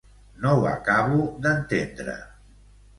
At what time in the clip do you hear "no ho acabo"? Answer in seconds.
0.45-1.21